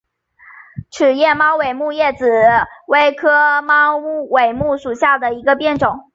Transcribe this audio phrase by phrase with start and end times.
[0.89, 2.25] 齿叶猫尾木为紫
[2.87, 6.07] 葳科猫尾木属下的一个变种。